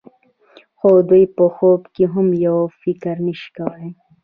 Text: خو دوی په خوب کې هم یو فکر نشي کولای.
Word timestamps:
خو 0.77 0.89
دوی 1.09 1.23
په 1.35 1.45
خوب 1.55 1.81
کې 1.93 2.03
هم 2.13 2.27
یو 2.45 2.57
فکر 2.81 3.15
نشي 3.25 3.49
کولای. 3.57 3.89